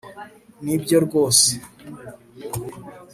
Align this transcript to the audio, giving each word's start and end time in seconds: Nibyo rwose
Nibyo 0.63 0.97
rwose 1.05 1.51